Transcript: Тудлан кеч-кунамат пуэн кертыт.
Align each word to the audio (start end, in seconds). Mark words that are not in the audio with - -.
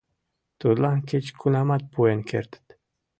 Тудлан 0.59 0.97
кеч-кунамат 1.09 1.83
пуэн 1.93 2.21
кертыт. 2.29 2.65